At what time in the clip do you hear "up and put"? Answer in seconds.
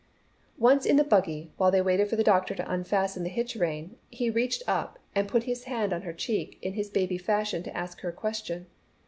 4.67-5.43